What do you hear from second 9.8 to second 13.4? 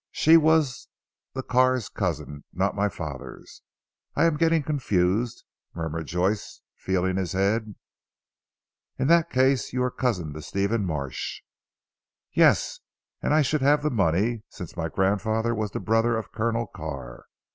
are cousin to Stephen Marsh?" "Yes. And